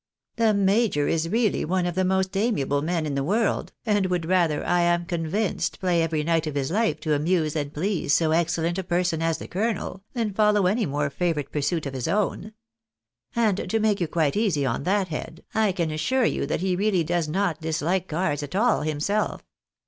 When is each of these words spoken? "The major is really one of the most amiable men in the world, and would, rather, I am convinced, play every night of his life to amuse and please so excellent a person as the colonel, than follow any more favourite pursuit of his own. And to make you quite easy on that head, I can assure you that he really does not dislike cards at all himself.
"The 0.37 0.55
major 0.55 1.07
is 1.07 1.29
really 1.29 1.63
one 1.63 1.85
of 1.85 1.93
the 1.93 2.03
most 2.03 2.35
amiable 2.35 2.81
men 2.81 3.05
in 3.05 3.13
the 3.13 3.23
world, 3.23 3.71
and 3.85 4.07
would, 4.07 4.25
rather, 4.25 4.65
I 4.65 4.81
am 4.81 5.05
convinced, 5.05 5.79
play 5.79 6.01
every 6.01 6.23
night 6.23 6.47
of 6.47 6.55
his 6.55 6.71
life 6.71 6.99
to 7.01 7.13
amuse 7.13 7.55
and 7.55 7.71
please 7.71 8.11
so 8.11 8.31
excellent 8.31 8.79
a 8.79 8.83
person 8.83 9.21
as 9.21 9.37
the 9.37 9.47
colonel, 9.47 10.01
than 10.13 10.33
follow 10.33 10.65
any 10.65 10.87
more 10.87 11.11
favourite 11.11 11.51
pursuit 11.51 11.85
of 11.85 11.93
his 11.93 12.07
own. 12.07 12.53
And 13.35 13.69
to 13.69 13.79
make 13.79 14.01
you 14.01 14.07
quite 14.07 14.35
easy 14.35 14.65
on 14.65 14.85
that 14.85 15.09
head, 15.09 15.43
I 15.53 15.71
can 15.71 15.91
assure 15.91 16.25
you 16.25 16.47
that 16.47 16.61
he 16.61 16.75
really 16.75 17.03
does 17.03 17.27
not 17.27 17.61
dislike 17.61 18.07
cards 18.07 18.41
at 18.41 18.55
all 18.55 18.81
himself. 18.81 19.43